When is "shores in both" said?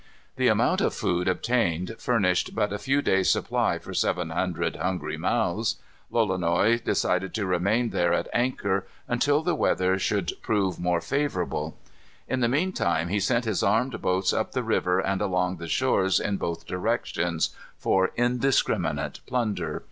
15.67-16.65